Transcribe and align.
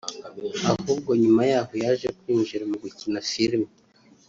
ahubwo 0.71 1.11
nyuma 1.21 1.41
yaho 1.51 1.73
yaje 1.83 2.07
kwinjira 2.19 2.63
mu 2.71 2.75
gukina 2.83 3.19
Filime 3.29 3.69